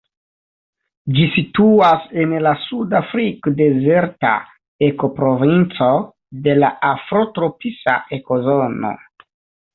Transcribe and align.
Ĝi 1.17 1.25
situas 1.33 2.07
en 2.23 2.33
la 2.45 2.53
sudafrik-dezerta 2.61 4.31
ekoprovinco 4.89 5.91
de 6.49 6.57
la 6.65 6.73
afrotropisa 6.91 7.97
ekozono. 8.21 8.97